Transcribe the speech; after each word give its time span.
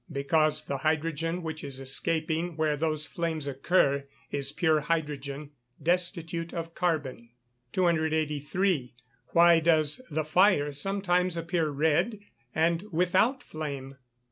_Because 0.13 0.65
the 0.65 0.79
hydrogen 0.79 1.43
which 1.43 1.63
is 1.63 1.79
escaping 1.79 2.55
where 2.57 2.75
those 2.75 3.05
flames 3.05 3.45
occur 3.45 4.03
is 4.31 4.51
pure 4.51 4.79
hydrogen, 4.79 5.51
destitute 5.79 6.55
of 6.55 6.73
carbon. 6.73 7.29
283. 7.71 8.95
_Why 9.35 9.61
does 9.63 10.01
the 10.09 10.23
fire 10.25 10.71
sometimes 10.71 11.37
appear 11.37 11.69
red, 11.69 12.17
and 12.55 12.81
without 12.91 13.43
flame? 13.43 13.97